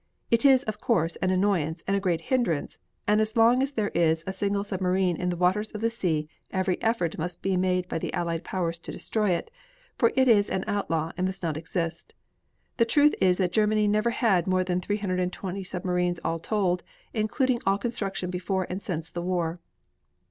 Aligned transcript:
It 0.31 0.45
is, 0.45 0.63
of 0.63 0.81
course, 0.81 1.15
an 1.17 1.29
annoyance 1.29 1.83
and 1.85 1.95
a 1.95 1.99
great 1.99 2.21
hindrance, 2.21 2.79
and 3.05 3.21
as 3.21 3.37
long 3.37 3.61
as 3.61 3.73
there 3.73 3.89
is 3.93 4.23
a 4.25 4.33
single 4.33 4.63
submarine 4.63 5.15
in 5.15 5.29
the 5.29 5.35
waters 5.37 5.71
of 5.73 5.81
the 5.81 5.91
sea 5.91 6.27
every 6.49 6.81
effort 6.81 7.19
must 7.19 7.43
be 7.43 7.55
made 7.55 7.87
by 7.87 7.99
the 7.99 8.11
allied 8.11 8.43
powers 8.43 8.79
to 8.79 8.91
destroy 8.91 9.29
it, 9.29 9.51
for 9.99 10.11
it 10.15 10.27
is 10.27 10.49
an 10.49 10.63
outlaw 10.65 11.11
and 11.17 11.27
must 11.27 11.43
not 11.43 11.55
exist. 11.55 12.15
The 12.77 12.83
truth 12.85 13.13
is 13.21 13.37
that 13.37 13.51
Germany 13.51 13.87
never 13.87 14.09
had 14.09 14.47
more 14.47 14.63
than 14.63 14.81
320 14.81 15.63
submarines 15.63 16.19
all 16.25 16.39
told, 16.39 16.81
including 17.13 17.61
all 17.67 17.77
construction 17.77 18.31
before 18.31 18.65
and 18.71 18.81
since 18.81 19.11
the 19.11 19.21
war. 19.21 19.59